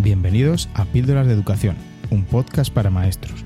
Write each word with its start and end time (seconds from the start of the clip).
Bienvenidos 0.00 0.68
a 0.74 0.84
Píldoras 0.84 1.26
de 1.26 1.32
Educación, 1.32 1.74
un 2.10 2.22
podcast 2.22 2.72
para 2.72 2.88
maestros. 2.88 3.44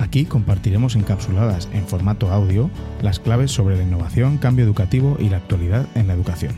Aquí 0.00 0.24
compartiremos 0.24 0.96
encapsuladas 0.96 1.68
en 1.72 1.86
formato 1.86 2.32
audio 2.32 2.68
las 3.00 3.20
claves 3.20 3.52
sobre 3.52 3.76
la 3.76 3.84
innovación, 3.84 4.38
cambio 4.38 4.64
educativo 4.64 5.16
y 5.20 5.28
la 5.28 5.36
actualidad 5.36 5.86
en 5.94 6.08
la 6.08 6.14
educación. 6.14 6.56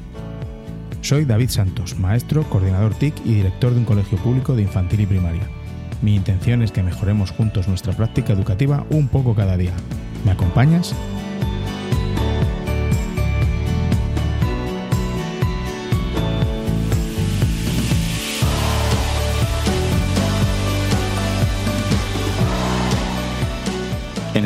Soy 1.03 1.27
David 1.27 1.51
Santos, 1.51 1.99
maestro, 1.99 2.45
coordinador 2.45 2.95
TIC 2.95 3.15
y 3.27 3.35
director 3.35 3.75
de 3.75 3.81
un 3.81 3.85
colegio 3.85 4.17
público 4.17 4.57
de 4.57 4.63
infantil 4.63 5.03
y 5.03 5.07
primaria. 5.07 5.47
Mi 6.01 6.17
intención 6.17 6.63
es 6.63 6.73
que 6.73 6.83
mejoremos 6.83 7.31
juntos 7.31 7.69
nuestra 7.69 7.93
práctica 7.93 8.33
educativa 8.33 8.87
un 8.89 9.09
poco 9.09 9.35
cada 9.35 9.59
día. 9.59 9.75
¿Me 10.25 10.31
acompañas? 10.31 10.95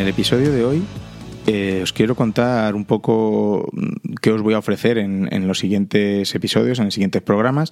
El 0.00 0.08
episodio 0.08 0.50
de 0.50 0.64
hoy 0.64 0.82
eh, 1.46 1.80
os 1.82 1.92
quiero 1.92 2.14
contar 2.14 2.74
un 2.74 2.86
poco 2.86 3.68
mm, 3.72 4.14
qué 4.22 4.32
os 4.32 4.40
voy 4.40 4.54
a 4.54 4.58
ofrecer 4.58 4.96
en, 4.96 5.28
en, 5.30 5.46
los 5.46 5.58
siguientes 5.58 6.34
episodios, 6.34 6.78
en 6.78 6.86
los 6.86 6.94
siguientes 6.94 7.20
programas 7.20 7.70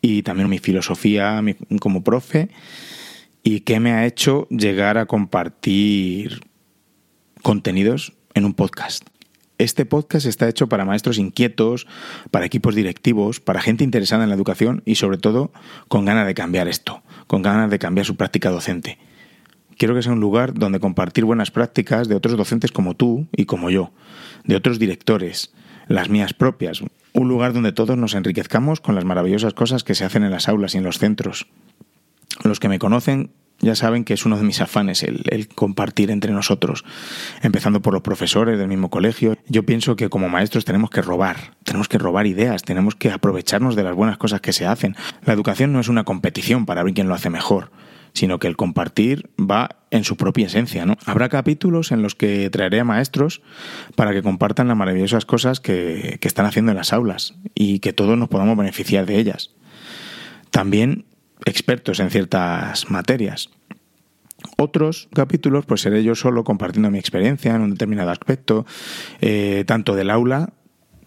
y 0.00 0.22
también 0.22 0.48
mi 0.48 0.58
filosofía 0.58 1.42
como 1.80 2.02
profe 2.02 2.48
y 3.42 3.60
qué 3.60 3.78
me 3.78 3.92
ha 3.92 4.06
hecho 4.06 4.48
llegar 4.48 4.96
a 4.96 5.06
compartir 5.06 6.40
contenidos 7.42 8.14
en 8.34 8.46
un 8.46 8.54
podcast. 8.54 9.04
Este 9.58 9.84
podcast 9.84 10.26
está 10.26 10.48
hecho 10.48 10.68
para 10.68 10.84
maestros 10.84 11.18
inquietos, 11.18 11.86
para 12.30 12.46
equipos 12.46 12.74
directivos, 12.74 13.40
para 13.40 13.60
gente 13.60 13.84
interesada 13.84 14.24
en 14.24 14.30
la 14.30 14.36
educación 14.36 14.82
y 14.86 14.94
sobre 14.94 15.18
todo 15.18 15.52
con 15.88 16.06
ganas 16.06 16.26
de 16.26 16.34
cambiar 16.34 16.68
esto, 16.68 17.02
con 17.26 17.42
ganas 17.42 17.70
de 17.70 17.78
cambiar 17.78 18.06
su 18.06 18.16
práctica 18.16 18.50
docente 18.50 18.98
quiero 19.76 19.94
que 19.94 20.02
sea 20.02 20.12
un 20.12 20.20
lugar 20.20 20.54
donde 20.54 20.80
compartir 20.80 21.24
buenas 21.24 21.50
prácticas 21.50 22.08
de 22.08 22.14
otros 22.14 22.36
docentes 22.36 22.72
como 22.72 22.94
tú 22.94 23.26
y 23.32 23.44
como 23.44 23.70
yo, 23.70 23.92
de 24.44 24.56
otros 24.56 24.78
directores, 24.78 25.52
las 25.88 26.08
mías 26.08 26.34
propias, 26.34 26.82
un 27.12 27.28
lugar 27.28 27.52
donde 27.52 27.72
todos 27.72 27.96
nos 27.96 28.14
enriquezcamos 28.14 28.80
con 28.80 28.94
las 28.94 29.04
maravillosas 29.04 29.54
cosas 29.54 29.84
que 29.84 29.94
se 29.94 30.04
hacen 30.04 30.24
en 30.24 30.30
las 30.30 30.48
aulas 30.48 30.74
y 30.74 30.78
en 30.78 30.84
los 30.84 30.98
centros. 30.98 31.46
Los 32.44 32.60
que 32.60 32.68
me 32.68 32.78
conocen 32.78 33.30
ya 33.60 33.74
saben 33.74 34.04
que 34.04 34.12
es 34.12 34.26
uno 34.26 34.36
de 34.36 34.42
mis 34.42 34.60
afanes 34.60 35.02
el, 35.02 35.48
compartir 35.54 36.10
entre 36.10 36.32
nosotros, 36.32 36.84
empezando 37.42 37.80
por 37.80 37.94
los 37.94 38.02
profesores 38.02 38.58
del 38.58 38.68
mismo 38.68 38.90
colegio. 38.90 39.38
Yo 39.48 39.64
pienso 39.64 39.96
que 39.96 40.10
como 40.10 40.28
maestros 40.28 40.66
tenemos 40.66 40.90
que 40.90 41.00
robar, 41.00 41.54
tenemos 41.64 41.88
que 41.88 41.96
robar 41.96 42.26
ideas, 42.26 42.62
tenemos 42.62 42.96
que 42.96 43.10
aprovecharnos 43.10 43.74
de 43.74 43.82
las 43.82 43.94
buenas 43.94 44.18
cosas 44.18 44.42
que 44.42 44.52
se 44.52 44.66
hacen. 44.66 44.94
La 45.24 45.32
educación 45.32 45.72
no 45.72 45.80
es 45.80 45.88
una 45.88 46.04
competición 46.04 46.66
para 46.66 46.82
ver 46.82 46.92
quién 46.92 47.08
lo 47.08 47.14
hace 47.14 47.30
mejor 47.30 47.70
sino 48.16 48.38
que 48.38 48.48
el 48.48 48.56
compartir 48.56 49.28
va 49.38 49.76
en 49.90 50.02
su 50.02 50.16
propia 50.16 50.46
esencia. 50.46 50.86
¿no? 50.86 50.96
Habrá 51.04 51.28
capítulos 51.28 51.92
en 51.92 52.02
los 52.02 52.14
que 52.14 52.48
traeré 52.48 52.80
a 52.80 52.84
maestros 52.84 53.42
para 53.94 54.12
que 54.12 54.22
compartan 54.22 54.68
las 54.68 54.76
maravillosas 54.76 55.26
cosas 55.26 55.60
que, 55.60 56.16
que 56.20 56.26
están 56.26 56.46
haciendo 56.46 56.72
en 56.72 56.78
las 56.78 56.94
aulas 56.94 57.34
y 57.54 57.80
que 57.80 57.92
todos 57.92 58.16
nos 58.16 58.30
podamos 58.30 58.56
beneficiar 58.56 59.04
de 59.04 59.18
ellas. 59.18 59.50
También 60.50 61.04
expertos 61.44 62.00
en 62.00 62.10
ciertas 62.10 62.90
materias. 62.90 63.50
Otros 64.56 65.08
capítulos, 65.14 65.66
pues 65.66 65.82
seré 65.82 66.02
yo 66.02 66.14
solo 66.14 66.42
compartiendo 66.42 66.90
mi 66.90 66.98
experiencia 66.98 67.54
en 67.54 67.60
un 67.60 67.70
determinado 67.72 68.10
aspecto, 68.10 68.64
eh, 69.20 69.64
tanto 69.66 69.94
del 69.94 70.10
aula 70.10 70.54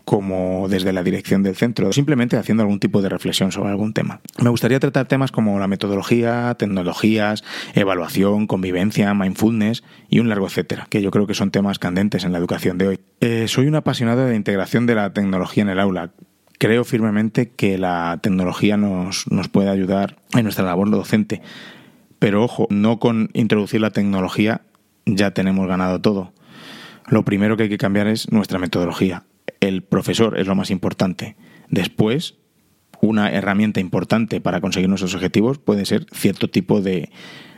como 0.09 0.67
desde 0.67 0.91
la 0.91 1.03
dirección 1.03 1.43
del 1.43 1.55
centro, 1.55 1.93
simplemente 1.93 2.35
haciendo 2.35 2.63
algún 2.63 2.79
tipo 2.79 3.03
de 3.03 3.09
reflexión 3.09 3.51
sobre 3.51 3.69
algún 3.69 3.93
tema. 3.93 4.21
Me 4.41 4.49
gustaría 4.49 4.79
tratar 4.79 5.07
temas 5.07 5.31
como 5.31 5.59
la 5.59 5.67
metodología, 5.67 6.55
tecnologías, 6.57 7.43
evaluación, 7.75 8.47
convivencia, 8.47 9.13
mindfulness 9.13 9.83
y 10.09 10.17
un 10.17 10.27
largo 10.27 10.47
etcétera, 10.47 10.87
que 10.89 11.03
yo 11.03 11.11
creo 11.11 11.27
que 11.27 11.35
son 11.35 11.51
temas 11.51 11.77
candentes 11.77 12.23
en 12.23 12.31
la 12.31 12.39
educación 12.39 12.79
de 12.79 12.87
hoy. 12.87 12.99
Eh, 13.21 13.47
soy 13.47 13.67
un 13.67 13.75
apasionado 13.75 14.25
de 14.25 14.31
la 14.31 14.35
integración 14.35 14.87
de 14.87 14.95
la 14.95 15.13
tecnología 15.13 15.61
en 15.61 15.69
el 15.69 15.79
aula. 15.79 16.09
Creo 16.57 16.85
firmemente 16.85 17.51
que 17.51 17.77
la 17.77 18.17
tecnología 18.19 18.77
nos, 18.77 19.31
nos 19.31 19.47
puede 19.47 19.69
ayudar 19.69 20.17
en 20.33 20.41
nuestra 20.41 20.65
labor 20.65 20.89
docente. 20.89 21.43
Pero 22.17 22.43
ojo, 22.43 22.65
no 22.71 22.97
con 22.97 23.29
introducir 23.33 23.81
la 23.81 23.91
tecnología 23.91 24.61
ya 25.05 25.35
tenemos 25.35 25.67
ganado 25.67 26.01
todo. 26.01 26.33
Lo 27.09 27.23
primero 27.23 27.57
que 27.57 27.63
hay 27.63 27.69
que 27.69 27.77
cambiar 27.77 28.07
es 28.07 28.31
nuestra 28.31 28.57
metodología 28.57 29.23
el 29.59 29.83
profesor 29.83 30.39
es 30.39 30.47
lo 30.47 30.55
más 30.55 30.71
importante. 30.71 31.35
Después, 31.69 32.35
una 33.01 33.31
herramienta 33.31 33.79
importante 33.79 34.41
para 34.41 34.61
conseguir 34.61 34.89
nuestros 34.89 35.15
objetivos 35.15 35.57
puede 35.57 35.85
ser 35.85 36.05
cierto 36.11 36.49
tipo 36.49 36.81
de, 36.81 37.09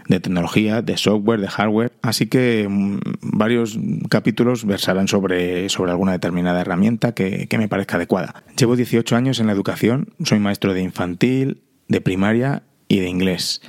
de 0.08 0.20
tecnología, 0.20 0.82
de 0.82 0.98
software, 0.98 1.42
de 1.42 1.48
hardware. 1.48 1.94
Así 2.02 2.28
que 2.28 2.68
mmm, 2.70 3.00
varios 3.22 3.80
capítulos 4.10 4.66
versarán 4.66 5.08
sobre, 5.08 5.70
sobre 5.70 5.92
alguna 5.92 6.12
determinada 6.12 6.62
herramienta 6.62 7.14
que, 7.14 7.48
que 7.48 7.58
me 7.58 7.68
parezca 7.68 7.96
adecuada. 7.96 8.44
Llevo 8.58 8.76
18 8.76 9.16
años 9.16 9.40
en 9.40 9.48
la 9.48 9.54
educación, 9.54 10.14
soy 10.24 10.40
maestro 10.40 10.74
de 10.74 10.82
infantil, 10.82 11.62
de 11.88 12.02
primaria 12.02 12.64
y 12.92 13.00
de 13.00 13.08
inglés. 13.08 13.62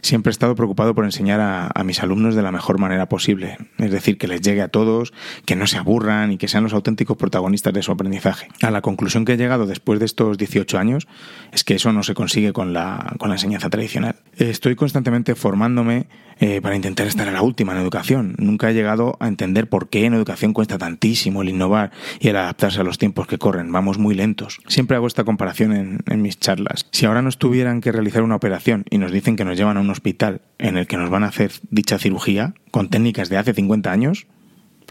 Siempre 0.00 0.30
he 0.30 0.32
estado 0.32 0.56
preocupado 0.56 0.94
por 0.94 1.04
enseñar 1.04 1.40
a, 1.40 1.70
a, 1.72 1.84
mis 1.84 2.02
alumnos 2.02 2.34
de 2.34 2.42
la 2.42 2.50
mejor 2.50 2.78
manera 2.78 3.08
posible, 3.08 3.56
es 3.78 3.92
decir, 3.92 4.18
que 4.18 4.26
les 4.26 4.40
llegue 4.40 4.62
a 4.62 4.68
todos, 4.68 5.12
que 5.46 5.54
no 5.54 5.68
se 5.68 5.78
aburran 5.78 6.32
y 6.32 6.38
que 6.38 6.48
sean 6.48 6.64
los 6.64 6.72
auténticos 6.72 7.16
protagonistas 7.16 7.72
de 7.72 7.82
su 7.82 7.92
aprendizaje. 7.92 8.48
A 8.62 8.72
la 8.72 8.82
conclusión 8.82 9.24
que 9.24 9.34
he 9.34 9.36
llegado 9.36 9.66
después 9.66 10.00
de 10.00 10.06
estos 10.06 10.38
18 10.38 10.76
años 10.76 11.06
es 11.52 11.62
que 11.62 11.74
eso 11.74 11.92
no 11.92 12.02
se 12.02 12.14
consigue 12.14 12.52
con 12.52 12.72
la, 12.72 13.14
con 13.18 13.28
la 13.28 13.36
enseñanza 13.36 13.70
tradicional. 13.70 14.16
Estoy 14.36 14.74
constantemente 14.74 15.36
formándome 15.36 16.08
eh, 16.40 16.60
para 16.60 16.74
intentar 16.74 17.06
estar 17.06 17.28
a 17.28 17.32
la 17.32 17.42
última 17.42 17.72
en 17.72 17.78
educación. 17.78 18.34
Nunca 18.38 18.68
he 18.68 18.74
llegado 18.74 19.16
a 19.20 19.28
entender 19.28 19.68
por 19.68 19.88
qué 19.88 20.04
en 20.04 20.14
educación 20.14 20.52
cuesta 20.52 20.78
tantísimo 20.78 21.42
el 21.42 21.50
innovar 21.50 21.92
y 22.18 22.28
el 22.28 22.36
adaptarse 22.36 22.80
a 22.80 22.84
los 22.84 22.98
tiempos 22.98 23.28
que 23.28 23.38
corren. 23.38 23.70
Vamos 23.70 23.98
muy 23.98 24.16
lentos. 24.16 24.60
Siempre 24.66 24.96
hago 24.96 25.06
esta 25.06 25.22
comparación 25.22 25.72
en, 25.72 26.00
en 26.06 26.22
mis 26.22 26.40
charlas. 26.40 26.86
Si 26.90 27.06
ahora 27.06 27.22
nos 27.22 27.38
tuvieran 27.38 27.80
que 27.80 27.92
realizar 27.92 28.22
una 28.22 28.34
operación 28.34 28.63
y 28.90 28.98
nos 28.98 29.12
dicen 29.12 29.36
que 29.36 29.44
nos 29.44 29.56
llevan 29.56 29.76
a 29.76 29.80
un 29.80 29.90
hospital 29.90 30.40
en 30.58 30.76
el 30.76 30.86
que 30.86 30.96
nos 30.96 31.10
van 31.10 31.24
a 31.24 31.28
hacer 31.28 31.52
dicha 31.70 31.98
cirugía 31.98 32.54
con 32.70 32.88
técnicas 32.88 33.28
de 33.28 33.36
hace 33.36 33.54
50 33.54 33.90
años, 33.90 34.26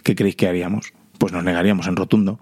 ¿qué 0.03 0.15
creéis 0.15 0.35
que 0.35 0.47
haríamos? 0.47 0.93
Pues 1.17 1.33
nos 1.33 1.43
negaríamos 1.43 1.87
en 1.87 1.95
rotundo. 1.95 2.39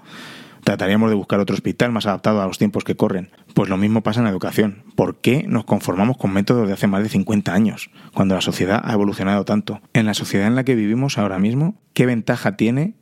Trataríamos 0.63 1.09
de 1.09 1.15
buscar 1.15 1.39
otro 1.39 1.55
hospital 1.55 1.91
más 1.91 2.05
adaptado 2.05 2.41
a 2.41 2.45
los 2.45 2.59
tiempos 2.59 2.83
que 2.83 2.95
corren. 2.95 3.31
Pues 3.55 3.69
lo 3.69 3.77
mismo 3.77 4.01
pasa 4.01 4.19
en 4.19 4.25
la 4.25 4.29
educación. 4.29 4.83
¿Por 4.95 5.19
qué 5.19 5.43
nos 5.47 5.65
conformamos 5.65 6.17
con 6.17 6.33
métodos 6.33 6.67
de 6.67 6.73
hace 6.73 6.87
más 6.87 7.01
de 7.01 7.09
50 7.09 7.53
años, 7.53 7.89
cuando 8.13 8.35
la 8.35 8.41
sociedad 8.41 8.81
ha 8.83 8.93
evolucionado 8.93 9.43
tanto? 9.43 9.81
En 9.93 10.05
la 10.05 10.13
sociedad 10.13 10.47
en 10.47 10.55
la 10.55 10.63
que 10.63 10.75
vivimos 10.75 11.17
ahora 11.17 11.39
mismo, 11.39 11.75
¿qué 11.93 12.05
ventaja 12.05 12.57
tiene 12.57 12.93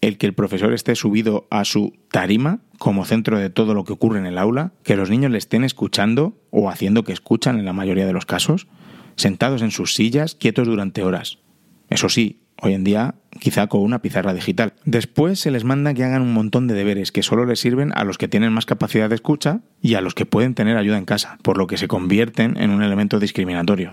el 0.00 0.18
que 0.18 0.26
el 0.26 0.34
profesor 0.34 0.72
esté 0.72 0.94
subido 0.94 1.46
a 1.50 1.64
su 1.64 1.94
tarima 2.10 2.60
como 2.78 3.04
centro 3.04 3.38
de 3.38 3.50
todo 3.50 3.74
lo 3.74 3.84
que 3.84 3.92
ocurre 3.92 4.18
en 4.18 4.26
el 4.26 4.38
aula, 4.38 4.72
que 4.84 4.96
los 4.96 5.10
niños 5.10 5.30
le 5.30 5.38
estén 5.38 5.64
escuchando 5.64 6.36
o 6.50 6.70
haciendo 6.70 7.04
que 7.04 7.12
escuchan 7.12 7.58
en 7.58 7.64
la 7.64 7.72
mayoría 7.72 8.06
de 8.06 8.12
los 8.12 8.26
casos, 8.26 8.68
sentados 9.16 9.62
en 9.62 9.70
sus 9.70 9.94
sillas, 9.94 10.34
quietos 10.34 10.66
durante 10.66 11.02
horas? 11.02 11.38
Eso 11.90 12.08
sí, 12.08 12.40
hoy 12.60 12.74
en 12.74 12.84
día 12.84 13.14
quizá 13.40 13.66
con 13.66 13.82
una 13.82 14.02
pizarra 14.02 14.34
digital. 14.34 14.74
Después 14.84 15.40
se 15.40 15.50
les 15.50 15.64
manda 15.64 15.94
que 15.94 16.04
hagan 16.04 16.22
un 16.22 16.32
montón 16.32 16.66
de 16.66 16.74
deberes 16.74 17.12
que 17.12 17.22
solo 17.22 17.44
les 17.44 17.60
sirven 17.60 17.92
a 17.94 18.04
los 18.04 18.18
que 18.18 18.28
tienen 18.28 18.52
más 18.52 18.66
capacidad 18.66 19.08
de 19.08 19.14
escucha 19.14 19.60
y 19.80 19.94
a 19.94 20.00
los 20.00 20.14
que 20.14 20.26
pueden 20.26 20.54
tener 20.54 20.76
ayuda 20.76 20.98
en 20.98 21.04
casa, 21.04 21.38
por 21.42 21.58
lo 21.58 21.66
que 21.66 21.76
se 21.76 21.88
convierten 21.88 22.56
en 22.56 22.70
un 22.70 22.82
elemento 22.82 23.18
discriminatorio. 23.18 23.92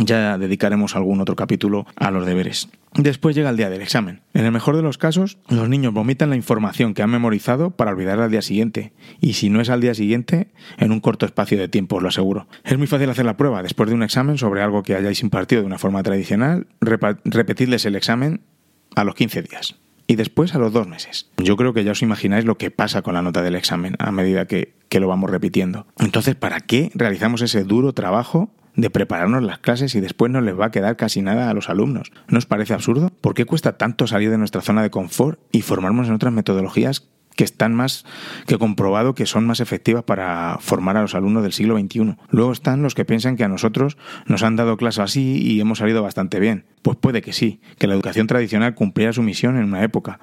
Ya 0.00 0.38
dedicaremos 0.38 0.96
algún 0.96 1.20
otro 1.20 1.36
capítulo 1.36 1.86
a 1.96 2.10
los 2.10 2.26
deberes. 2.26 2.68
Después 2.94 3.36
llega 3.36 3.50
el 3.50 3.56
día 3.56 3.70
del 3.70 3.82
examen. 3.82 4.22
En 4.34 4.44
el 4.44 4.50
mejor 4.50 4.76
de 4.76 4.82
los 4.82 4.98
casos, 4.98 5.38
los 5.48 5.68
niños 5.68 5.92
vomitan 5.92 6.30
la 6.30 6.36
información 6.36 6.94
que 6.94 7.02
han 7.02 7.10
memorizado 7.10 7.70
para 7.70 7.92
olvidarla 7.92 8.24
al 8.24 8.30
día 8.30 8.42
siguiente. 8.42 8.92
Y 9.20 9.34
si 9.34 9.50
no 9.50 9.60
es 9.60 9.68
al 9.70 9.80
día 9.80 9.94
siguiente, 9.94 10.48
en 10.78 10.90
un 10.90 11.00
corto 11.00 11.26
espacio 11.26 11.58
de 11.58 11.68
tiempo, 11.68 11.96
os 11.96 12.02
lo 12.02 12.08
aseguro. 12.08 12.48
Es 12.64 12.78
muy 12.78 12.86
fácil 12.86 13.10
hacer 13.10 13.26
la 13.26 13.36
prueba 13.36 13.62
después 13.62 13.88
de 13.88 13.94
un 13.94 14.02
examen 14.02 14.38
sobre 14.38 14.62
algo 14.62 14.82
que 14.82 14.96
hayáis 14.96 15.22
impartido 15.22 15.60
de 15.60 15.66
una 15.66 15.78
forma 15.78 16.02
tradicional, 16.02 16.66
repetirles 16.80 17.84
el 17.84 17.94
examen 17.94 18.40
a 18.96 19.04
los 19.04 19.14
15 19.14 19.42
días 19.42 19.76
y 20.10 20.16
después 20.16 20.56
a 20.56 20.58
los 20.58 20.72
dos 20.72 20.88
meses. 20.88 21.30
Yo 21.36 21.56
creo 21.56 21.72
que 21.72 21.84
ya 21.84 21.92
os 21.92 22.02
imagináis 22.02 22.44
lo 22.44 22.58
que 22.58 22.72
pasa 22.72 23.02
con 23.02 23.14
la 23.14 23.22
nota 23.22 23.42
del 23.42 23.54
examen 23.54 23.94
a 24.00 24.10
medida 24.10 24.46
que, 24.46 24.74
que, 24.88 24.98
lo 24.98 25.06
vamos 25.06 25.30
repitiendo. 25.30 25.86
Entonces, 26.00 26.34
¿para 26.34 26.58
qué 26.58 26.90
realizamos 26.94 27.42
ese 27.42 27.62
duro 27.62 27.92
trabajo 27.92 28.50
de 28.80 28.90
prepararnos 28.90 29.42
las 29.42 29.58
clases 29.58 29.94
y 29.94 30.00
después 30.00 30.30
no 30.30 30.40
les 30.40 30.58
va 30.58 30.66
a 30.66 30.70
quedar 30.70 30.96
casi 30.96 31.22
nada 31.22 31.50
a 31.50 31.54
los 31.54 31.68
alumnos? 31.68 32.12
¿No 32.28 32.38
os 32.38 32.46
parece 32.46 32.74
absurdo? 32.74 33.10
¿Por 33.20 33.34
qué 33.34 33.44
cuesta 33.44 33.76
tanto 33.76 34.06
salir 34.06 34.30
de 34.30 34.38
nuestra 34.38 34.60
zona 34.60 34.82
de 34.82 34.90
confort 34.90 35.40
y 35.52 35.62
formarnos 35.62 36.08
en 36.08 36.14
otras 36.14 36.32
metodologías 36.32 37.08
que 37.36 37.44
están 37.44 37.74
más 37.74 38.04
que 38.46 38.58
comprobado 38.58 39.14
que 39.14 39.24
son 39.24 39.46
más 39.46 39.60
efectivas 39.60 40.04
para 40.04 40.58
formar 40.60 40.96
a 40.96 41.02
los 41.02 41.14
alumnos 41.14 41.42
del 41.42 41.52
siglo 41.52 41.78
XXI. 41.78 42.16
Luego 42.28 42.52
están 42.52 42.82
los 42.82 42.94
que 42.94 43.04
piensan 43.04 43.36
que 43.36 43.44
a 43.44 43.48
nosotros 43.48 43.96
nos 44.26 44.42
han 44.42 44.56
dado 44.56 44.76
clases 44.76 45.00
así 45.00 45.40
y 45.40 45.60
hemos 45.60 45.78
salido 45.78 46.02
bastante 46.02 46.40
bien. 46.40 46.64
Pues 46.82 46.98
puede 46.98 47.22
que 47.22 47.32
sí, 47.32 47.60
que 47.78 47.86
la 47.86 47.94
educación 47.94 48.26
tradicional 48.26 48.74
cumpliera 48.74 49.12
su 49.12 49.22
misión 49.22 49.56
en 49.56 49.64
una 49.64 49.82
época, 49.82 50.20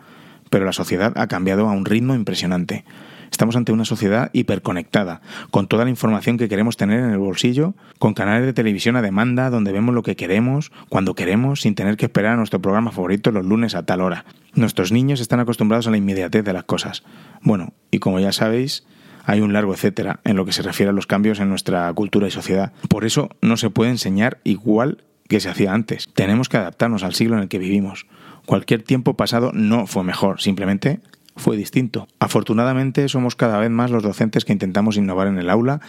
pero 0.49 0.65
la 0.65 0.73
sociedad 0.73 1.13
ha 1.15 1.27
cambiado 1.27 1.67
a 1.67 1.71
un 1.71 1.85
ritmo 1.85 2.13
impresionante. 2.13 2.85
Estamos 3.31 3.55
ante 3.55 3.71
una 3.71 3.85
sociedad 3.85 4.29
hiperconectada, 4.33 5.21
con 5.51 5.67
toda 5.67 5.83
la 5.83 5.89
información 5.89 6.37
que 6.37 6.49
queremos 6.49 6.77
tener 6.77 6.99
en 6.99 7.11
el 7.11 7.17
bolsillo, 7.17 7.73
con 7.99 8.13
canales 8.13 8.45
de 8.45 8.53
televisión 8.53 8.95
a 8.95 9.01
demanda 9.01 9.49
donde 9.49 9.71
vemos 9.71 9.93
lo 9.93 10.03
que 10.03 10.15
queremos, 10.15 10.71
cuando 10.89 11.15
queremos, 11.15 11.61
sin 11.61 11.75
tener 11.75 11.97
que 11.97 12.05
esperar 12.05 12.33
a 12.33 12.37
nuestro 12.37 12.61
programa 12.61 12.91
favorito 12.91 13.31
los 13.31 13.45
lunes 13.45 13.75
a 13.75 13.85
tal 13.85 14.01
hora. 14.01 14.25
Nuestros 14.53 14.91
niños 14.91 15.19
están 15.19 15.39
acostumbrados 15.39 15.87
a 15.87 15.91
la 15.91 15.97
inmediatez 15.97 16.43
de 16.43 16.53
las 16.53 16.63
cosas. 16.63 17.03
Bueno, 17.41 17.73
y 17.91 17.99
como 17.99 18.19
ya 18.19 18.31
sabéis, 18.31 18.85
hay 19.25 19.41
un 19.41 19.53
largo 19.53 19.73
etcétera 19.73 20.21
en 20.23 20.37
lo 20.37 20.45
que 20.45 20.53
se 20.53 20.61
refiere 20.61 20.89
a 20.89 20.93
los 20.93 21.05
cambios 21.05 21.39
en 21.39 21.49
nuestra 21.49 21.91
cultura 21.93 22.27
y 22.27 22.31
sociedad. 22.31 22.71
Por 22.89 23.05
eso 23.05 23.29
no 23.41 23.57
se 23.57 23.69
puede 23.69 23.91
enseñar 23.91 24.39
igual 24.45 25.03
que 25.27 25.39
se 25.39 25.49
hacía 25.49 25.73
antes. 25.73 26.07
Tenemos 26.13 26.49
que 26.49 26.57
adaptarnos 26.57 27.03
al 27.03 27.13
siglo 27.13 27.35
en 27.35 27.43
el 27.43 27.49
que 27.49 27.59
vivimos. 27.59 28.07
Cualquier 28.45 28.83
tiempo 28.83 29.15
pasado 29.15 29.51
no 29.53 29.85
fue 29.85 30.03
mejor, 30.05 30.39
simplemente 30.39 31.01
fue 31.37 31.55
distinto. 31.55 32.07
Afortunadamente 32.19 33.07
somos 33.07 33.35
cada 33.35 33.59
vez 33.59 33.69
más 33.69 33.91
los 33.91 34.03
docentes 34.03 34.45
que 34.45 34.53
intentamos 34.53 34.97
innovar 34.97 35.27
en 35.27 35.37
el 35.37 35.49
aula 35.49 35.79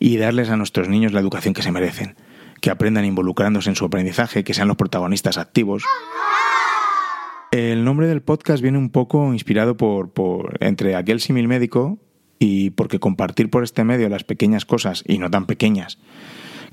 y 0.00 0.16
darles 0.16 0.50
a 0.50 0.56
nuestros 0.56 0.88
niños 0.88 1.12
la 1.12 1.20
educación 1.20 1.54
que 1.54 1.62
se 1.62 1.72
merecen, 1.72 2.16
que 2.60 2.70
aprendan 2.70 3.04
involucrándose 3.04 3.70
en 3.70 3.76
su 3.76 3.84
aprendizaje, 3.84 4.44
que 4.44 4.54
sean 4.54 4.68
los 4.68 4.76
protagonistas 4.76 5.38
activos. 5.38 5.84
El 7.50 7.84
nombre 7.84 8.08
del 8.08 8.22
podcast 8.22 8.62
viene 8.62 8.78
un 8.78 8.90
poco 8.90 9.32
inspirado 9.32 9.76
por, 9.76 10.10
entre 10.60 10.96
aquel 10.96 11.20
símil 11.20 11.46
médico 11.46 11.98
y 12.40 12.70
porque 12.70 12.98
compartir 12.98 13.48
por 13.48 13.62
este 13.62 13.84
medio 13.84 14.08
las 14.08 14.24
pequeñas 14.24 14.64
cosas 14.64 15.04
y 15.06 15.18
no 15.18 15.30
tan 15.30 15.46
pequeñas 15.46 15.98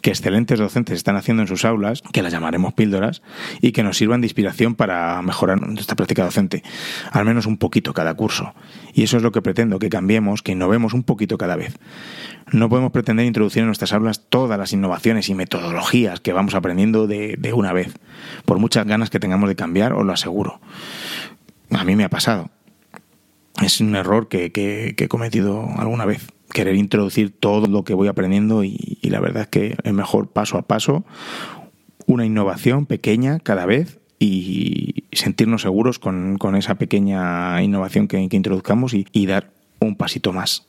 que 0.01 0.09
excelentes 0.09 0.59
docentes 0.59 0.97
están 0.97 1.15
haciendo 1.15 1.43
en 1.43 1.47
sus 1.47 1.65
aulas, 1.65 2.01
que 2.11 2.21
las 2.21 2.33
llamaremos 2.33 2.73
píldoras, 2.73 3.21
y 3.61 3.71
que 3.71 3.83
nos 3.83 3.97
sirvan 3.97 4.21
de 4.21 4.27
inspiración 4.27 4.75
para 4.75 5.21
mejorar 5.21 5.61
nuestra 5.61 5.95
práctica 5.95 6.23
docente, 6.23 6.63
al 7.11 7.25
menos 7.25 7.45
un 7.45 7.57
poquito 7.57 7.93
cada 7.93 8.13
curso. 8.13 8.53
Y 8.93 9.03
eso 9.03 9.17
es 9.17 9.23
lo 9.23 9.31
que 9.31 9.41
pretendo, 9.41 9.79
que 9.79 9.89
cambiemos, 9.89 10.41
que 10.41 10.51
innovemos 10.51 10.93
un 10.93 11.03
poquito 11.03 11.37
cada 11.37 11.55
vez. 11.55 11.77
No 12.51 12.67
podemos 12.67 12.91
pretender 12.91 13.25
introducir 13.25 13.61
en 13.61 13.67
nuestras 13.67 13.93
aulas 13.93 14.25
todas 14.27 14.57
las 14.59 14.73
innovaciones 14.73 15.29
y 15.29 15.35
metodologías 15.35 16.19
que 16.19 16.33
vamos 16.33 16.55
aprendiendo 16.55 17.07
de, 17.07 17.53
una 17.53 17.71
vez, 17.71 17.93
por 18.45 18.59
muchas 18.59 18.85
ganas 18.85 19.09
que 19.09 19.19
tengamos 19.19 19.47
de 19.47 19.55
cambiar, 19.55 19.93
os 19.93 20.05
lo 20.05 20.11
aseguro. 20.11 20.59
A 21.71 21.83
mí 21.85 21.95
me 21.95 22.03
ha 22.03 22.09
pasado. 22.09 22.49
Es 23.61 23.79
un 23.79 23.95
error 23.95 24.27
que 24.27 24.51
he 24.97 25.07
cometido 25.07 25.69
alguna 25.77 26.05
vez 26.05 26.27
querer 26.51 26.75
introducir 26.75 27.31
todo 27.31 27.67
lo 27.67 27.83
que 27.83 27.93
voy 27.93 28.07
aprendiendo 28.07 28.63
y, 28.63 28.99
la 29.03 29.19
verdad 29.19 29.43
es 29.43 29.47
que 29.49 29.77
es 29.83 29.93
mejor 29.93 30.29
paso 30.29 30.57
a 30.57 30.63
paso, 30.63 31.03
una 32.07 32.25
innovación 32.25 32.85
pequeña 32.85 33.39
cada 33.39 33.65
vez 33.65 33.99
y 34.19 35.05
sentirnos 35.11 35.63
seguros 35.63 35.99
con, 35.99 36.37
esa 36.55 36.75
pequeña 36.75 37.61
innovación 37.61 38.07
que, 38.07 38.19
introduzcamos 38.19 38.93
y 38.93 39.25
dar 39.25 39.51
un 39.79 39.95
pasito 39.95 40.31
más. 40.31 40.67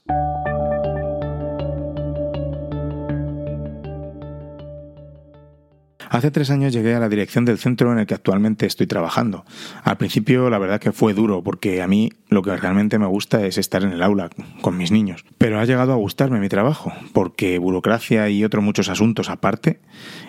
Hace 6.13 6.31
tres 6.31 6.51
años 6.51 6.75
llegué 6.75 6.95
a 6.95 7.01
la 7.01 7.09
dirección 7.09 7.47
del 7.47 7.57
centro 7.57 7.91
en 7.91 7.99
el 7.99 8.07
que 8.07 8.13
actualmente 8.13 8.67
estoy 8.67 8.87
trabajando. 8.87 9.47
Al 9.83 9.97
principio 9.97 10.51
la 10.51 10.59
verdad 10.59 10.79
que 10.79 10.93
fue 10.93 11.15
duro 11.15 11.43
porque 11.43 11.81
a 11.81 11.87
mí 11.87 12.11
lo 12.29 12.43
que 12.43 12.55
realmente 12.55 12.99
me 12.99 13.07
gusta 13.07 13.47
es 13.47 13.57
estar 13.57 13.83
en 13.83 13.93
el 13.93 14.03
aula 14.03 14.29
con 14.61 14.77
mis 14.77 14.93
niños. 14.93 15.25
Pero 15.39 15.59
ha 15.59 15.65
llegado 15.65 15.95
a 15.95 15.97
gustarme 15.97 16.39
mi 16.39 16.51
trabajo 16.51 16.93
porque 17.15 17.57
burocracia 17.59 18.29
y 18.29 18.45
otros 18.45 18.63
muchos 18.63 18.91
asuntos 18.91 19.31
aparte, 19.31 19.81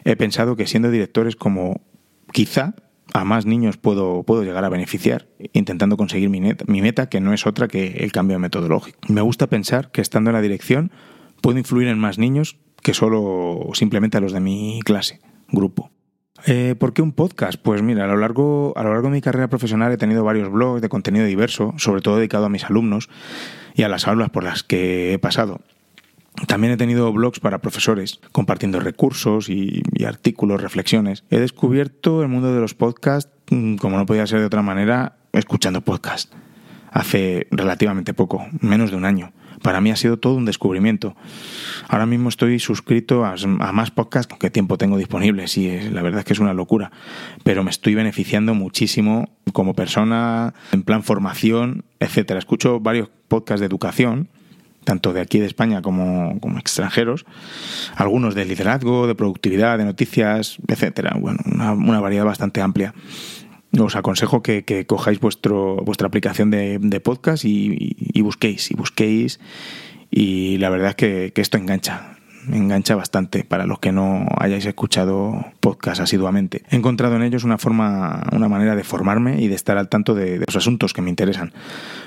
he 0.06 0.16
pensado 0.16 0.56
que 0.56 0.68
siendo 0.68 0.90
directores 0.90 1.36
como 1.36 1.82
quizá 2.32 2.76
a 3.14 3.26
más 3.26 3.46
niños 3.46 3.76
puedo, 3.76 4.24
puedo 4.24 4.44
llegar 4.44 4.64
a 4.64 4.70
beneficiar, 4.70 5.28
intentando 5.52 5.98
conseguir 5.98 6.30
mi, 6.30 6.40
meta, 6.82 7.10
que 7.10 7.20
no 7.20 7.34
es 7.34 7.46
otra 7.46 7.68
que 7.68 7.88
el 7.98 8.14
cambio 8.14 8.40
metodológico. 8.40 9.00
Me 9.10 9.20
gusta 9.20 9.48
pensar 9.48 9.92
que 9.92 10.00
estando 10.00 10.30
en 10.30 10.36
la 10.36 10.42
dirección 10.42 10.94
puedo 11.42 11.60
influir 11.60 11.90
en 11.90 12.00
más 12.00 12.18
niños 12.18 12.56
que 12.82 12.94
solo 12.94 13.68
simplemente 13.74 14.16
a 14.16 14.22
los 14.22 14.32
de 14.32 14.40
mi 14.40 14.80
clase 14.86 15.20
grupo. 15.54 15.92
Eh, 16.46 16.76
¿Por 16.78 16.94
qué 16.94 17.02
un 17.02 17.14
podcast? 17.14 17.60
Pues 17.62 17.82
mira, 17.82 18.04
a 18.04 18.08
lo, 18.08 18.18
largo, 18.18 18.74
a 18.76 18.84
lo 18.84 18.90
largo 18.92 19.08
de 19.08 19.14
mi 19.14 19.22
carrera 19.22 19.48
profesional 19.48 19.92
he 19.94 19.98
tenido 19.98 20.24
varios 20.26 20.52
blogs 20.52 20.82
de 20.82 20.90
contenido 20.90 21.26
diverso, 21.26 21.74
sobre 21.78 22.02
todo 22.02 22.18
dedicado 22.18 22.46
a 22.46 22.50
mis 22.50 22.66
alumnos 22.66 23.10
y 23.76 23.84
a 23.84 23.90
las 23.90 24.08
aulas 24.08 24.30
por 24.30 24.44
las 24.44 24.64
que 24.64 25.14
he 25.14 25.20
pasado. 25.20 25.62
También 26.48 26.74
he 26.74 26.78
tenido 26.78 27.14
blogs 27.14 27.40
para 27.40 27.60
profesores, 27.60 28.20
compartiendo 28.32 28.80
recursos 28.80 29.50
y, 29.50 29.84
y, 29.94 30.04
artículos, 30.04 30.62
reflexiones. 30.62 31.24
He 31.30 31.40
descubierto 31.40 32.24
el 32.24 32.28
mundo 32.28 32.54
de 32.54 32.60
los 32.60 32.74
podcasts, 32.74 33.32
mm, 33.52 33.76
como 33.76 33.98
no 33.98 34.06
podía 34.06 34.28
ser 34.28 34.40
de 34.40 34.48
otra 34.48 34.64
manera, 34.64 35.18
escuchando 35.32 35.82
podcasts. 35.82 36.36
Hace 36.94 37.48
relativamente 37.52 38.14
poco, 38.14 38.46
menos 38.62 38.92
de 38.92 38.98
un 38.98 39.06
año 39.06 39.34
para 39.64 39.82
mí 39.82 39.90
ha 39.90 39.96
sido 39.96 40.18
todo 40.18 40.36
un 40.36 40.46
descubrimiento. 40.46 41.16
Ahora 41.88 42.06
mismo 42.06 42.30
estoy 42.30 42.60
suscrito 42.60 43.26
a, 43.26 43.36
más 43.72 43.90
podcasts 43.90 44.36
que 44.38 44.52
tiempo 44.52 44.78
tengo 44.78 44.98
disponible, 44.98 45.48
sí, 45.48 45.80
la 45.92 46.04
verdad 46.04 46.20
es 46.20 46.26
que 46.26 46.34
es 46.34 46.40
una 46.40 46.54
locura, 46.54 46.92
pero 47.44 47.64
me 47.64 47.72
estoy 47.72 47.96
beneficiando 47.96 48.54
muchísimo 48.54 49.30
como 49.54 49.74
persona, 49.74 50.54
en 50.72 50.84
plan 50.84 51.02
formación, 51.02 51.86
etcétera. 52.00 52.38
Escucho 52.38 52.80
varios 52.80 53.10
podcasts 53.28 53.62
de 53.62 53.66
educación, 53.66 54.28
tanto 54.84 55.14
de 55.14 55.22
aquí 55.22 55.40
de 55.40 55.46
España 55.46 55.82
como, 55.82 56.40
como 56.42 56.60
extranjeros, 56.60 57.26
algunos 57.96 58.36
de 58.36 58.44
liderazgo, 58.46 59.08
de 59.08 59.16
productividad, 59.16 59.78
de 59.78 59.86
noticias, 59.86 60.58
etcétera. 60.68 61.16
Bueno, 61.18 61.40
una, 61.46 61.72
una 61.72 62.02
variedad 62.02 62.26
bastante 62.26 62.62
amplia 62.62 62.94
os 63.82 63.96
aconsejo 63.96 64.44
que, 64.44 64.86
cojáis 64.88 65.20
vuestro, 65.20 65.78
vuestra 65.78 66.08
aplicación 66.08 66.52
de, 66.52 67.00
podcast 67.04 67.44
y, 67.46 68.22
busquéis, 68.22 68.70
y 68.72 68.76
busquéis. 68.76 69.40
Y 70.12 70.58
la 70.58 70.70
verdad 70.70 70.90
es 70.90 70.96
que, 70.96 71.42
esto 71.42 71.58
engancha, 71.58 72.18
engancha 72.52 72.96
bastante 72.96 73.44
para 73.44 73.66
los 73.66 73.80
que 73.80 73.92
no 73.92 74.26
hayáis 74.38 74.66
escuchado 74.66 75.46
podcast 75.60 76.02
asiduamente. 76.02 76.64
He 76.70 76.76
encontrado 76.76 77.16
en 77.16 77.24
ellos 77.24 77.44
una 77.44 77.58
forma, 77.58 78.24
una 78.32 78.50
manera 78.50 78.76
de 78.76 78.84
formarme 78.84 79.42
y 79.42 79.48
de 79.48 79.56
estar 79.56 79.78
al 79.78 79.90
tanto 79.90 80.16
de, 80.16 80.40
los 80.40 80.56
asuntos 80.56 80.94
que 80.94 81.02
me 81.02 81.10
interesan. 81.10 81.54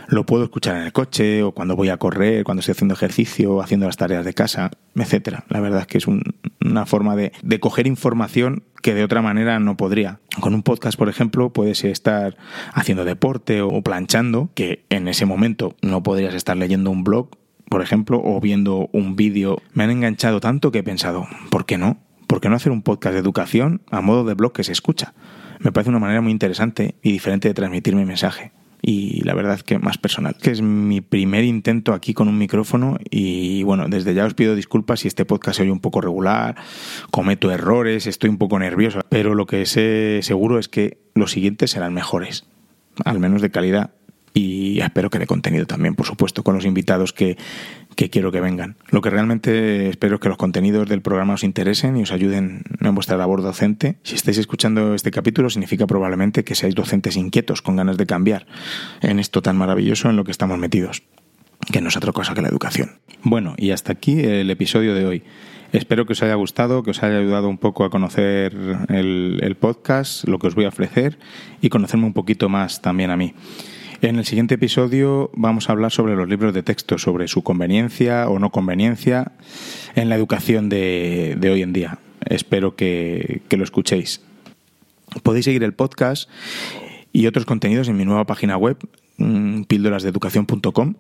Lo 0.09 0.27
puedo 0.27 0.45
escuchar 0.45 0.77
en 0.77 0.83
el 0.83 0.93
coche 0.93 1.43
o 1.43 1.53
cuando 1.53 1.77
voy 1.77 1.89
a 1.89 1.97
correr, 1.97 2.45
cuando 2.45 2.61
estoy 2.61 2.73
haciendo 2.73 2.95
ejercicio, 2.95 3.61
haciendo 3.61 3.87
las 3.87 3.97
tareas 3.97 4.25
de 4.25 4.35
casa, 4.35 4.71
etcétera. 4.95 5.45
La 5.49 5.61
verdad 5.61 5.81
es 5.81 5.87
que 5.87 5.99
es 5.99 6.07
una 6.07 6.87
forma 6.87 7.17
de, 7.17 7.33
de 7.43 7.61
coger 7.61 7.87
información 7.87 8.63
que 8.83 8.95
de 8.95 9.05
otra 9.05 9.23
manera 9.23 9.59
no 9.59 9.77
podría. 9.77 10.21
Con 10.41 10.55
un 10.55 10.63
podcast, 10.63 10.97
por 10.99 11.09
ejemplo, 11.09 11.51
puedes 11.51 11.83
estar 11.85 12.37
haciendo 12.73 13.05
deporte 13.05 13.63
o 13.63 13.83
planchando, 13.83 14.51
que 14.55 14.85
en 14.91 15.09
ese 15.09 15.27
momento 15.27 15.75
no 15.83 16.03
podrías 16.03 16.35
estar 16.35 16.57
leyendo 16.57 16.91
un 16.91 17.03
blog, 17.03 17.31
por 17.69 17.83
ejemplo, 17.83 18.21
o 18.23 18.41
viendo 18.41 18.89
un 18.93 19.17
vídeo. 19.17 19.63
Me 19.75 19.85
han 19.85 19.91
enganchado 19.91 20.41
tanto 20.41 20.71
que 20.71 20.79
he 20.79 20.83
pensado, 20.83 21.27
¿por 21.51 21.67
qué 21.67 21.79
no? 21.79 21.99
¿Por 22.27 22.41
qué 22.41 22.49
no 22.49 22.57
hacer 22.57 22.73
un 22.73 22.83
podcast 22.83 23.15
de 23.15 23.21
educación 23.21 23.83
a 23.91 24.01
modo 24.01 24.25
de 24.25 24.35
blog 24.35 24.53
que 24.53 24.65
se 24.65 24.73
escucha? 24.73 25.15
Me 25.61 25.73
parece 25.73 25.91
una 25.91 25.99
manera 25.99 26.21
muy 26.21 26.33
interesante 26.33 26.97
y 27.03 27.13
diferente 27.13 27.49
de 27.49 27.55
transmitir 27.55 27.95
mi 27.95 28.05
mensaje 28.05 28.53
y 28.83 29.23
la 29.25 29.35
verdad 29.35 29.61
que 29.61 29.79
más 29.79 29.99
personal. 29.99 30.37
Que 30.41 30.53
es 30.53 30.63
mi 30.63 31.01
primer 31.01 31.45
intento 31.45 31.93
aquí 31.93 32.15
con 32.15 32.29
un 32.29 32.39
micrófono 32.39 32.99
y 33.11 33.63
bueno, 33.65 33.89
desde 33.89 34.15
ya 34.15 34.25
os 34.25 34.35
pido 34.35 34.55
disculpas 34.55 35.01
si 35.01 35.09
este 35.09 35.25
podcast 35.25 35.57
se 35.57 35.63
oye 35.63 35.73
un 35.73 35.81
poco 35.81 36.01
regular, 36.01 36.57
cometo 37.11 37.51
errores, 37.51 38.07
estoy 38.07 38.31
un 38.31 38.39
poco 38.39 38.59
nervioso, 38.59 39.01
pero 39.09 39.35
lo 39.35 39.47
que 39.47 39.67
sé 39.67 40.21
seguro 40.23 40.59
es 40.59 40.69
que 40.69 40.99
los 41.15 41.33
siguientes 41.33 41.73
serán 41.73 41.95
mejores, 41.95 42.47
al 43.05 43.19
menos 43.19 43.43
de 43.43 43.51
calidad 43.51 43.91
y 44.37 44.81
espero 44.81 45.09
que 45.09 45.19
de 45.19 45.27
contenido 45.27 45.65
también, 45.65 45.95
por 45.95 46.05
supuesto, 46.05 46.43
con 46.43 46.55
los 46.55 46.67
invitados 46.67 47.15
que, 47.15 47.39
quiero 47.95 48.31
que 48.31 48.43
vengan. 48.43 48.77
Lo 48.91 49.01
que 49.01 49.09
realmente 49.09 49.89
espero 49.89 50.17
es 50.17 50.21
que 50.21 50.29
los 50.29 50.37
contenidos 50.37 50.87
del 50.91 51.01
programa 51.01 51.33
os 51.33 51.43
interesen 51.43 51.97
y 51.97 52.03
os 52.03 52.13
ayuden 52.13 52.63
en 52.79 52.95
vuestra 52.95 53.17
labor 53.17 53.41
docente. 53.41 53.97
Si 54.03 54.15
estáis 54.15 54.37
escuchando 54.37 54.95
este 54.95 55.11
capítulo, 55.11 55.49
significa 55.49 55.87
probablemente 55.87 56.45
que 56.45 56.55
seáis 56.55 56.75
docentes 56.75 57.17
inquietos, 57.17 57.63
con 57.63 57.77
ganas 57.77 57.97
de 57.97 58.05
cambiar 58.05 58.47
en 59.01 59.21
esto 59.21 59.41
tan 59.41 59.57
maravilloso 59.57 60.11
en 60.11 60.17
lo 60.17 60.25
que 60.25 60.33
estamos 60.33 60.59
metidos, 60.59 61.03
que 61.73 61.81
no 61.81 61.89
es 61.89 61.97
otra 61.97 62.13
cosa 62.13 62.35
que 62.35 62.43
la 62.43 62.49
educación. 62.49 62.99
Bueno, 63.23 63.55
y 63.57 63.71
hasta 63.71 63.93
aquí 63.93 64.21
el 64.21 64.51
episodio 64.51 64.95
de 64.95 65.07
hoy. 65.07 65.23
Espero 65.73 66.05
que 66.05 66.13
os 66.13 66.23
haya 66.23 66.35
gustado, 66.35 66.83
que 66.83 66.91
os 66.91 67.03
haya 67.03 67.17
ayudado 67.17 67.49
un 67.49 67.57
poco 67.57 67.85
a 67.85 67.91
conocer 67.91 68.55
el, 68.91 69.41
el 69.43 69.57
podcast, 69.57 70.29
lo 70.29 70.39
que 70.39 70.49
os 70.49 70.55
voy 70.55 70.67
a 70.67 70.69
ofrecer 70.69 71.19
y 71.63 71.71
conocerme 71.71 72.05
un 72.05 72.13
poquito 72.13 72.51
más 72.51 72.83
también 72.83 73.11
a 73.11 73.17
mí. 73.17 73.35
En 74.03 74.17
el 74.17 74.27
siguiente 74.27 74.57
episodio 74.57 75.31
vamos 75.35 75.69
a 75.69 75.73
hablar 75.73 75.91
sobre 75.91 76.17
los 76.17 76.29
libros 76.29 76.53
de 76.53 76.63
texto, 76.63 76.99
sobre 76.99 77.29
su 77.29 77.43
conveniencia 77.43 78.29
o 78.29 78.39
no 78.39 78.51
conveniencia 78.51 79.33
en 79.95 80.11
la 80.11 80.17
educación 80.17 80.69
de, 80.69 81.39
hoy 81.51 81.63
en 81.63 81.73
día. 81.73 81.99
Espero 82.27 82.77
que, 82.77 83.41
lo 83.51 83.65
escuchéis. 83.65 84.21
Podéis 85.23 85.47
seguir 85.47 85.65
el 85.65 85.73
podcast 85.73 86.29
y 87.13 87.27
otros 87.27 87.47
contenidos 87.47 87.89
en 87.89 87.97
mi 87.97 88.05
nueva 88.05 88.27
página 88.27 88.59
web, 88.59 88.77
mm, 89.17 89.63
píldorasdeeducación.com. 89.63 90.95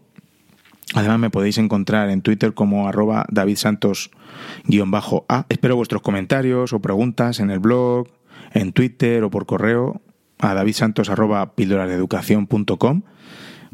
Además 0.94 1.18
me 1.18 1.28
podéis 1.28 1.58
encontrar 1.58 2.08
en 2.08 2.22
Twitter 2.22 2.54
como 2.54 2.88
arroba 2.88 3.26
davidsantos-a. 3.28 5.46
Espero 5.50 5.76
vuestros 5.76 6.00
comentarios 6.00 6.72
o 6.72 6.80
preguntas 6.80 7.40
en 7.40 7.50
el 7.50 7.58
blog, 7.58 8.08
en 8.54 8.72
Twitter 8.72 9.22
o 9.22 9.30
por 9.30 9.44
correo 9.44 10.00
a 10.38 10.54
davidsantos.píldorasdeeducación.com 10.54 13.02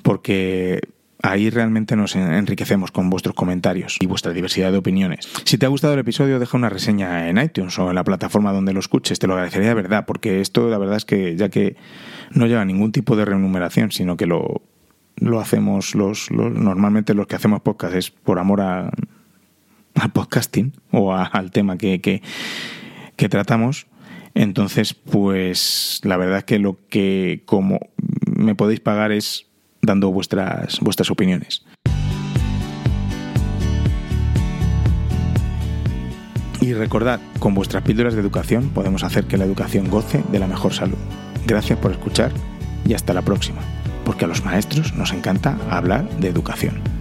porque 0.03 0.81
Ahí 1.25 1.51
realmente 1.51 1.95
nos 1.95 2.17
enriquecemos 2.17 2.91
con 2.91 3.09
vuestros 3.09 3.37
comentarios 3.37 3.97
y 4.01 4.07
vuestra 4.07 4.33
diversidad 4.33 4.73
de 4.73 4.79
opiniones. 4.79 5.29
Si 5.45 5.57
te 5.57 5.67
ha 5.67 5.69
gustado 5.69 5.95
el 5.95 6.01
episodio, 6.01 6.41
deja 6.41 6.57
una 6.57 6.69
reseña 6.69 7.29
en 7.29 7.39
iTunes 7.39 7.79
o 7.79 7.89
en 7.89 7.95
la 7.95 8.03
plataforma 8.03 8.53
donde 8.53 8.73
lo 8.73 8.81
escuches. 8.81 9.21
Te 9.21 9.29
lo 9.29 9.35
agradecería 9.35 9.69
de 9.69 9.75
verdad, 9.75 10.05
porque 10.05 10.41
esto 10.41 10.69
la 10.69 10.79
verdad 10.79 10.97
es 10.97 11.05
que 11.05 11.37
ya 11.37 11.49
que 11.49 11.77
no 12.33 12.49
lleva 12.49 12.65
ningún 12.65 12.91
tipo 12.91 13.15
de 13.15 13.25
remuneración, 13.25 13.93
sino 13.93 14.17
que 14.17 14.27
lo, 14.27 14.63
lo 15.15 15.39
hacemos 15.39 15.95
los, 15.95 16.29
normalmente 16.33 17.15
los 17.15 17.29
que 17.29 17.37
hacemos 17.37 17.61
podcast 17.61 17.95
es 17.95 18.11
por 18.11 18.41
amor 18.41 18.61
a, 18.61 18.91
al 19.95 20.13
podcasting 20.13 20.73
o 20.91 21.15
al 21.15 21.53
tema 21.53 21.79
que, 21.79 22.21
que 23.15 23.29
tratamos. 23.29 23.87
Entonces, 24.35 24.95
pues 24.95 26.01
la 26.05 26.17
verdad 26.17 26.39
es 26.39 26.45
que 26.45 26.59
lo 26.59 26.79
que 26.89 27.43
como 27.45 27.81
me 28.27 28.55
podéis 28.55 28.81
pagar 28.81 29.13
es 29.13 29.47
dando 29.83 30.11
vuestras, 30.11 30.81
vuestras 30.81 31.11
opiniones. 31.11 31.65
Y 36.61 36.75
recordad, 36.75 37.21
con 37.41 37.55
vuestras 37.55 37.83
píldoras 37.83 38.15
de 38.15 38.21
educación 38.21 38.71
podemos 38.71 39.03
hacer 39.03 39.25
que 39.25 39.37
la 39.37 39.45
educación 39.45 39.91
goce 39.91 40.23
de 40.31 40.39
la 40.39 40.47
mejor 40.47 40.73
salud. 40.73 40.99
Gracias 41.45 41.79
por 41.79 41.91
escuchar 41.91 42.31
y 42.87 42.95
hasta 42.95 43.13
la 43.13 43.23
próxima, 43.23 43.61
porque 44.05 44.27
a 44.27 44.29
los 44.29 44.45
maestros 44.45 44.95
nos 44.95 45.13
encanta 45.13 45.59
hablar 45.69 46.09
de 46.21 46.29
educación. 46.29 46.92